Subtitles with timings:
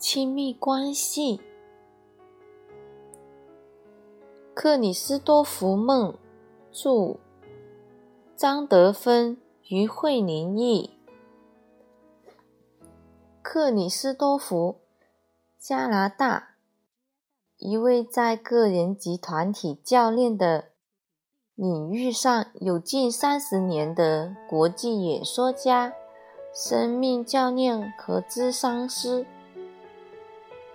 [0.00, 1.42] 亲密关系。
[4.54, 6.14] 克里斯多福·梦
[6.72, 7.18] 著，
[8.34, 9.36] 张德芬、
[9.68, 10.96] 于慧玲译。
[13.42, 14.76] 克里斯多福，
[15.58, 16.54] 加拿大，
[17.58, 20.70] 一位在个人及团体教练的
[21.54, 25.92] 领域上有近三十年的国际演说家、
[26.54, 29.26] 生命教练和咨商师。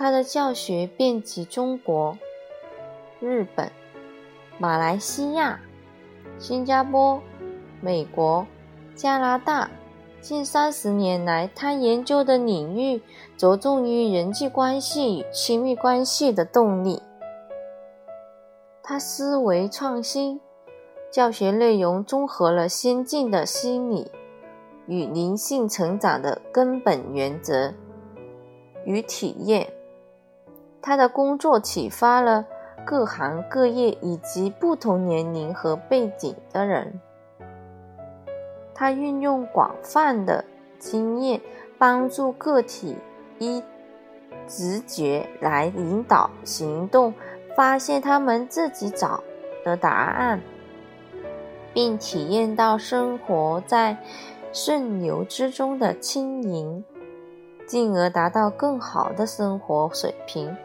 [0.00, 2.16] 他的教学遍及中国、
[3.20, 3.70] 日本、
[4.56, 5.60] 马来西亚、
[6.38, 7.20] 新加坡、
[7.82, 8.46] 美国、
[8.94, 9.70] 加拿大。
[10.22, 13.02] 近三十年来，他研究的领域
[13.36, 17.02] 着重于人际关系与亲密关系的动力。
[18.82, 20.40] 他思维创新，
[21.10, 24.10] 教学内容综合了先进的心理
[24.86, 27.74] 与灵性成长的根本原则
[28.86, 29.70] 与体验。
[30.82, 32.44] 他的工作启发了
[32.84, 37.00] 各行各业以及不同年龄和背景的人。
[38.74, 40.44] 他运用广泛的
[40.78, 41.40] 经验，
[41.76, 42.96] 帮助个体
[43.38, 43.62] 依
[44.46, 47.12] 直觉来引导行动，
[47.54, 49.22] 发现他们自己找
[49.62, 50.40] 的答案，
[51.74, 53.98] 并体验到生活在
[54.52, 56.82] 顺流之中的轻盈。
[57.70, 60.56] 进而达到更好的生活水平。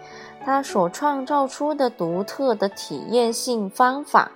[0.43, 4.31] 他所创造出的独特的体验性方法，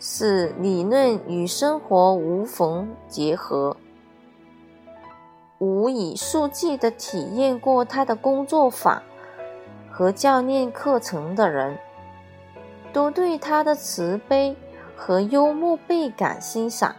[0.00, 3.76] 使理论与生活无缝结合。
[5.58, 9.00] 无以数计的体验过他的工作坊
[9.88, 11.78] 和教练课程的人，
[12.92, 14.56] 都对他的慈悲
[14.96, 16.96] 和幽默倍感欣赏。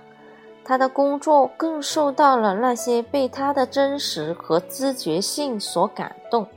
[0.66, 6.48] 他的工作更受到了那些被他的真实和知觉性所感动，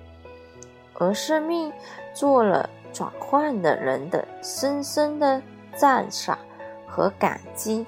[0.95, 1.71] 而生命
[2.15, 5.43] 做了转换的人的深深的
[5.77, 6.39] 赞赏
[6.87, 7.85] 和感激。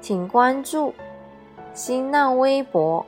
[0.00, 0.94] 请关注
[1.74, 3.04] 新浪微博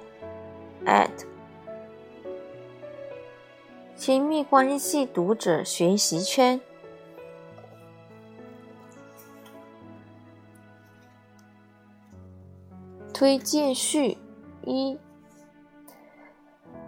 [3.97, 6.61] 亲密关系读者学习圈。
[13.21, 14.17] 推荐序
[14.65, 14.99] 一：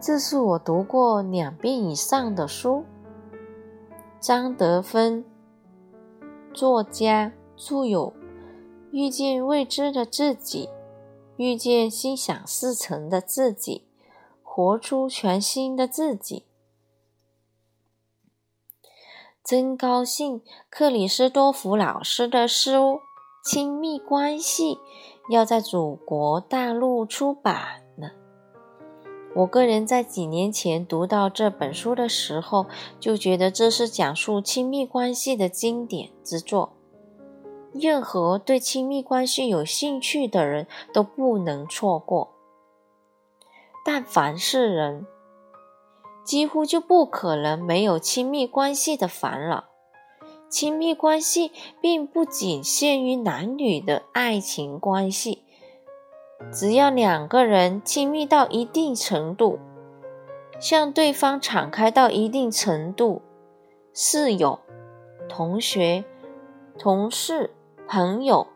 [0.00, 2.86] 这是我读过两遍以上的书。
[4.18, 5.26] 张德芬，
[6.54, 8.14] 作家，著有
[8.92, 10.66] 《遇见未知的自己》
[11.36, 13.84] 《遇见心想事成的自己》
[14.42, 16.46] 《活出全新的自己》。
[19.44, 22.70] 真高兴，克里斯多福老师的书
[23.44, 24.76] 《亲密关系》。
[25.28, 28.10] 要在祖国大陆出版了。
[29.34, 32.66] 我个人在几年前读到这本书的时候，
[33.00, 36.74] 就觉得这是讲述亲密关系的经典之作，
[37.72, 42.32] 任何对亲密关系有兴趣的人都不能错过。
[43.84, 45.06] 但凡是人，
[46.24, 49.64] 几乎就不可能没有亲密关系的烦恼。
[50.52, 55.42] 亲密关系并不仅限于男女的爱情关系，
[56.52, 59.58] 只要两个人亲密到一定程度，
[60.60, 63.22] 向对方敞开到一定程度，
[63.94, 64.58] 室友、
[65.26, 66.04] 同学、
[66.78, 67.54] 同事、
[67.88, 68.46] 朋友、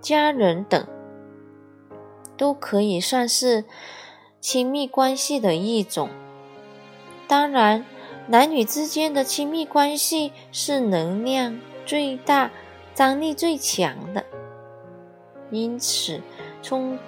[0.00, 0.84] 家人等，
[2.36, 3.64] 都可以算是
[4.40, 6.08] 亲密关系的一种。
[7.28, 7.86] 当然。
[8.26, 12.50] 男女之间的亲密关系是能量最大、
[12.94, 14.24] 张力最强的，
[15.50, 16.22] 因此
[16.62, 16.98] 冲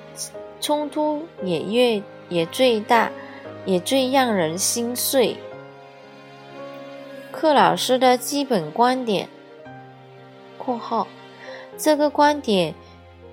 [0.60, 3.10] 冲突也越也最大，
[3.64, 5.38] 也最让人心碎。
[7.32, 9.28] 克老师的基本观点
[10.58, 11.06] （括号）
[11.78, 12.74] 这个观点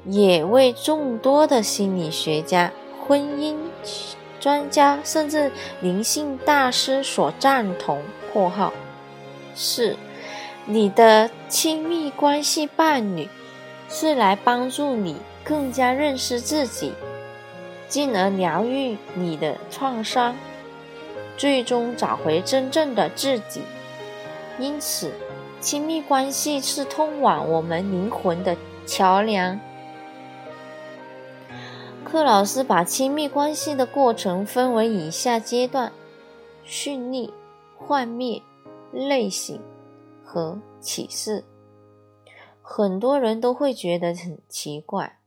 [0.05, 2.71] 也为众多的心理学家、
[3.05, 3.57] 婚姻。
[4.43, 5.49] 专家甚至
[5.79, 8.01] 灵性大师所赞同
[8.33, 8.73] （括号
[9.55, 9.95] 四
[10.65, 13.29] 你的亲密关系伴侣
[13.87, 16.91] 是来帮助你更加认识自己，
[17.87, 20.35] 进而疗愈你的创伤，
[21.37, 23.61] 最终找回真正的自己。
[24.59, 25.13] 因此，
[25.61, 29.57] 亲密关系是通往我们灵魂的桥梁。
[32.13, 35.91] 克老师把亲密关系的过程分为以下阶段：
[36.63, 37.33] 训逆、
[37.75, 38.39] 幻灭、
[38.91, 39.59] 类型
[40.23, 41.43] 和启示。
[42.61, 45.17] 很多人都会觉得很奇怪，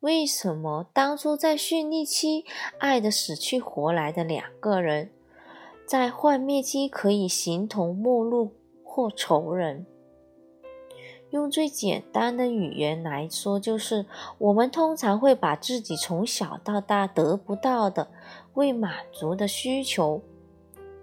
[0.00, 2.46] 为什么当初在绚丽期
[2.78, 5.12] 爱的死去活来的两个人，
[5.86, 9.84] 在幻灭期可以形同陌路或仇人？
[11.30, 14.06] 用最简单的语言来说，就是
[14.38, 18.08] 我们通常会把自己从小到大得不到的、
[18.54, 20.22] 未满足的需求，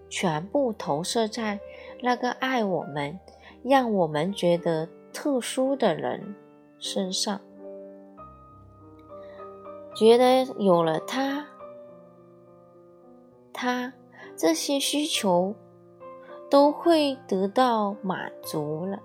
[0.10, 1.60] 全部投射在
[2.02, 3.20] 那个爱我们、
[3.64, 6.36] 让我们觉得特殊的人
[6.80, 7.40] 身上。
[9.96, 11.46] 觉得有了他，
[13.54, 13.94] 他
[14.36, 15.54] 这些需求
[16.50, 19.00] 都会得到满足了。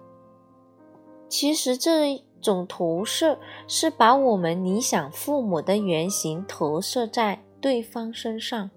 [1.31, 8.71] 其实这种投射是把我们理想父母的原型投射在对方身上。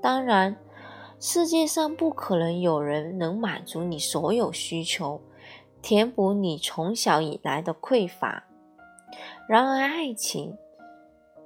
[0.00, 0.56] 当然，
[1.18, 5.20] 世界上不可能有人能满足你所有需求，
[5.80, 8.44] 填补你从小以来的匮乏。
[9.48, 10.56] 然而，爱情。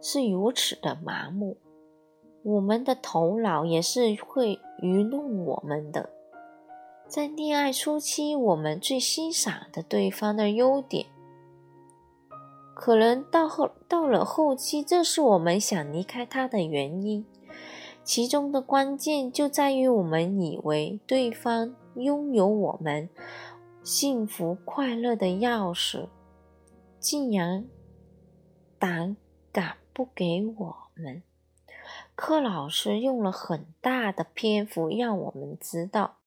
[0.03, 1.59] 是如此的麻木，
[2.43, 6.09] 我们的头脑也是会愚弄我们的。
[7.11, 11.07] 在恋爱初期，我们最欣赏的对方的优点，
[12.73, 17.27] 可能到后到了后期，这是我们想离开他的原因。
[18.05, 23.11] 其中的关键就在于我们以为对方拥有我们
[23.83, 26.07] 幸福快乐的钥匙，
[27.01, 27.67] 竟然
[28.79, 29.17] 胆
[29.53, 29.79] 敢。
[29.93, 31.23] 不给我们，
[32.15, 36.20] 柯老师用了很大的篇幅让我们知道，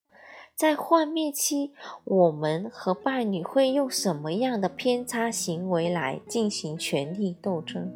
[0.55, 1.71] 在幻灭期，
[2.03, 7.91] 我们和伴侣会用什么样的偏差行为来进行权力斗争，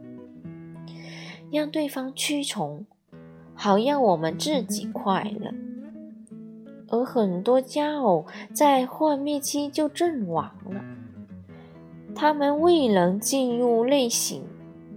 [1.51, 2.85] 让对方屈从，
[3.53, 5.53] 好让我们自己快乐。
[6.89, 10.83] 而很多佳偶在幻灭期就阵亡了，
[12.15, 14.41] 他们未能进入内省。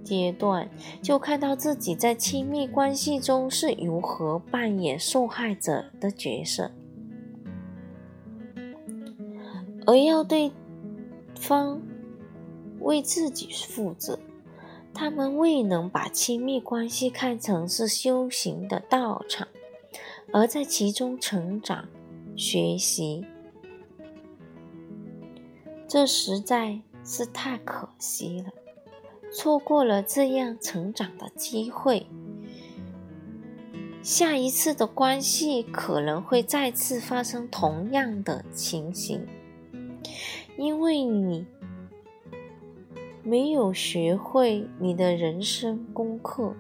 [0.03, 0.69] 阶段
[1.03, 6.73] 就看到自己在亲密关系中是如何扮演受害者的角色，
[9.91, 10.53] 而要对
[11.35, 11.83] 方
[12.79, 14.17] 为自己负责。
[14.95, 19.49] 他们未能把亲密关系看成是修行的道场，
[20.33, 21.89] 而在其中成长、
[22.37, 23.27] 学习，
[25.89, 28.51] 这实在是太可惜了。
[29.33, 32.07] 错过了这样成长的机会，
[34.05, 39.27] 下一次的关系可能会再次发生同样的情形，
[40.61, 41.47] 因为你
[43.23, 46.55] 没有学会你的人生功课。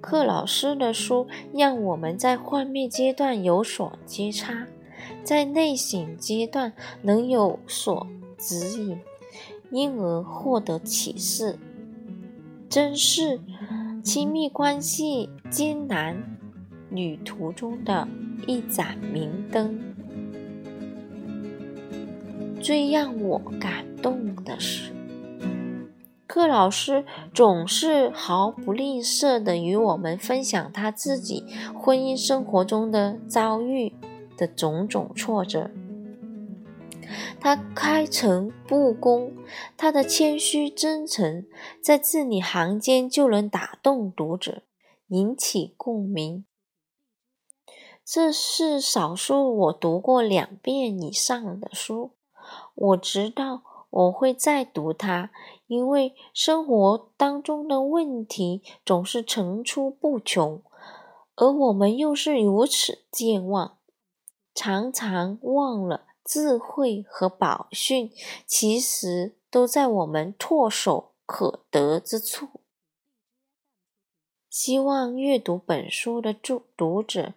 [0.00, 4.68] 克老师的书让我们在幻灭阶段有所觉察，
[5.24, 6.72] 在内省阶段
[7.02, 8.06] 能有所
[8.38, 9.00] 指引。
[9.70, 11.58] 因而获得启示，
[12.68, 13.40] 真是
[14.04, 16.38] 亲密关系艰难
[16.90, 18.06] 旅途中的
[18.46, 19.93] 一盏明灯。
[22.64, 24.90] 最让我感动的是，
[26.26, 27.04] 克老师
[27.34, 31.44] 总是毫不吝啬的与我们分享他自己
[31.78, 33.92] 婚姻生活中的遭遇
[34.38, 35.70] 的种种挫折。
[37.38, 39.34] 他开诚布公，
[39.76, 41.44] 他的谦虚真诚，
[41.82, 44.62] 在字里行间就能打动读者，
[45.08, 46.46] 引起共鸣。
[48.02, 52.12] 这是少数我读过两遍以上的书。
[52.74, 55.30] 我知道我会再读它，
[55.66, 60.62] 因为生活当中的问题总是层出不穷，
[61.36, 63.78] 而我们又是如此健忘，
[64.54, 66.06] 常常忘了。
[66.26, 68.10] 智慧和宝训，
[68.46, 72.48] 其实都在我们唾手可得之处。
[74.48, 77.34] 希望阅读本书的读读者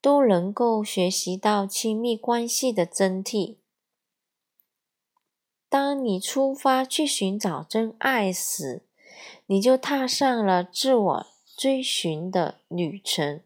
[0.00, 3.56] 都能够学习到亲密关系的真谛。
[5.68, 8.82] 当你出发去寻找真爱时，
[9.46, 13.42] 你就踏上了自我追寻的旅程。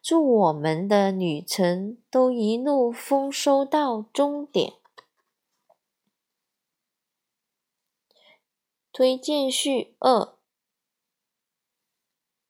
[0.00, 4.74] 祝我们的旅程都一路丰收到终点。
[8.90, 10.34] 推荐序二：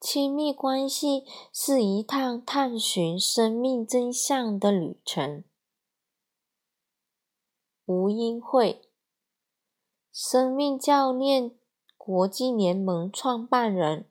[0.00, 5.44] 亲密关系是一趟探寻生命真相的旅程。
[7.88, 8.82] 吴英慧，
[10.12, 11.56] 生命教练
[11.96, 14.06] 国际联盟创办人。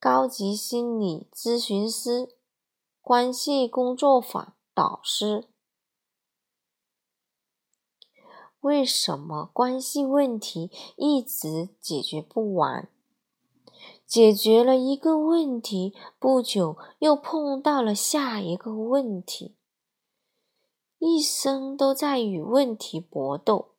[0.00, 2.34] 高级心理咨询师、
[3.02, 5.48] 关系工作坊导师。
[8.60, 12.88] 为什么关系问题一直解决不完？
[14.06, 19.57] 解决了一个问题，不久又碰到了下一个问题，
[20.98, 23.74] 一生都在与问题搏斗。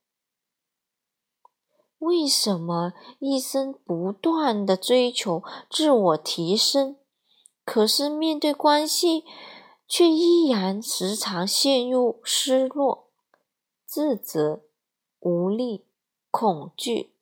[1.97, 6.95] 为什么一生不断的追求自我提升，
[7.65, 9.25] 可是面对关系，
[9.85, 13.09] 却依然时常陷入失落、
[13.85, 14.61] 自责、
[15.19, 15.85] 无力、
[16.31, 17.13] 恐惧？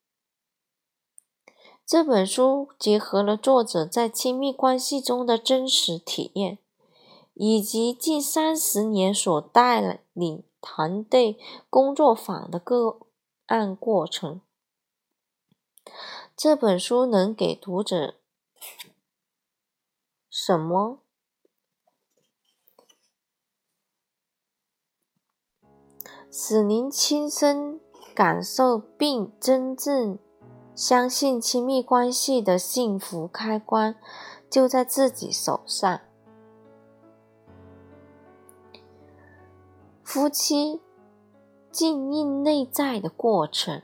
[1.84, 6.60] 这本书结合了作者在亲密关系中的真实体验，
[7.40, 11.38] 以及近三十年所带领团队
[11.70, 12.98] 工作坊的个
[13.46, 14.42] 案过程。
[16.36, 18.16] 这本书能给读者
[20.30, 21.00] 什么？
[26.32, 27.80] 使您亲身
[28.16, 30.18] 感受并真正
[30.76, 33.96] 相信亲密关系的幸福开关
[34.50, 36.07] 就在自己手上。
[40.18, 40.82] 夫妻
[41.70, 43.84] 静应内在的过程，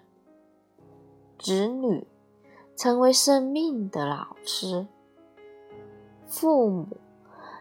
[1.38, 2.08] 子女。
[2.76, 4.88] 成为生命的老师，
[6.26, 6.88] 父母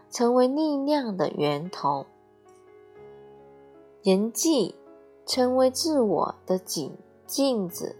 [0.09, 2.07] 成为力量的源头，
[4.01, 4.73] 人际
[5.27, 7.95] 成为自我的镜镜子，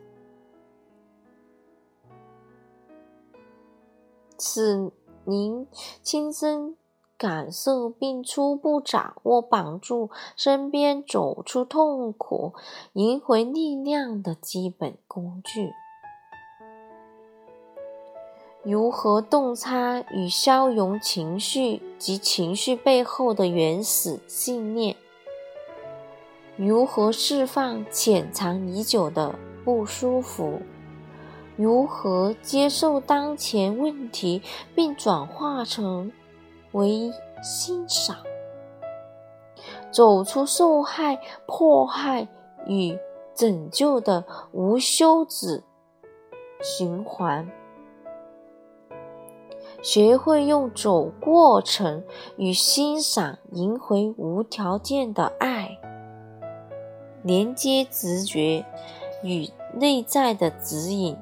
[4.40, 4.92] 使
[5.24, 5.68] 您
[6.02, 6.76] 亲身
[7.24, 12.52] 感受并初步掌握帮助身边走出痛苦、
[12.92, 15.72] 赢回力量的基本工具。
[18.62, 24.98] 如何洞察与消融情绪及情绪背后的原始信念？
[26.58, 30.62] 如何释放潜藏已久的不舒服？
[31.56, 34.42] 如何接受当前问题
[34.76, 36.12] 并转化成
[36.74, 37.12] 为
[37.42, 38.18] 欣赏？
[39.92, 42.28] 走出受害、迫害
[42.68, 42.98] 与
[43.34, 45.64] 拯救的无休止
[46.62, 47.50] 循环？
[49.82, 52.04] 学会用走过程
[52.38, 55.78] 与欣赏赢回无条件的爱，
[57.22, 58.66] 连接直觉
[59.24, 61.18] 与内在的指引。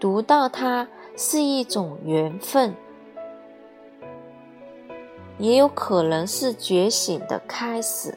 [0.00, 2.74] 读到它是一种缘分，
[5.38, 8.14] 也有可能是觉醒的开始。